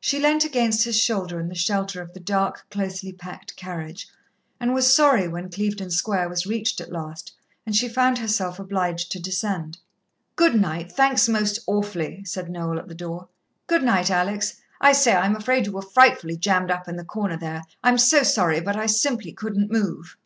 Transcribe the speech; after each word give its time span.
She 0.00 0.18
leant 0.20 0.44
against 0.44 0.84
his 0.84 1.00
shoulder 1.00 1.40
in 1.40 1.48
the 1.48 1.54
shelter 1.54 2.02
of 2.02 2.12
the 2.12 2.20
dark, 2.20 2.66
closely 2.70 3.10
packed 3.10 3.56
carriage, 3.56 4.06
and 4.60 4.74
was 4.74 4.92
sorry 4.92 5.28
when 5.28 5.48
Clevedon 5.48 5.90
Square 5.90 6.28
was 6.28 6.44
reached 6.44 6.78
at 6.78 6.92
last, 6.92 7.34
and 7.64 7.74
she 7.74 7.88
found 7.88 8.18
herself 8.18 8.58
obliged 8.58 9.10
to 9.12 9.18
descend. 9.18 9.78
"Good 10.36 10.60
night 10.60 10.92
thanks 10.92 11.26
most 11.26 11.58
awfully," 11.66 12.22
said 12.26 12.50
Noel 12.50 12.78
at 12.78 12.88
the 12.88 12.94
door. 12.94 13.30
"Good 13.66 13.82
night, 13.82 14.10
Alex. 14.10 14.60
I 14.78 14.92
say, 14.92 15.14
I'm 15.14 15.34
afraid 15.34 15.64
you 15.64 15.72
were 15.72 15.80
frightfully 15.80 16.36
jammed 16.36 16.70
up 16.70 16.86
in 16.86 16.96
the 16.96 17.02
corner 17.06 17.38
there 17.38 17.62
I'm 17.82 17.96
so 17.96 18.24
sorry, 18.24 18.60
but 18.60 18.76
I 18.76 18.84
simply 18.84 19.32
couldn't 19.32 19.70
move." 19.72 20.18